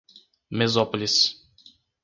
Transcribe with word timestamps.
Mesópolis 0.57 1.45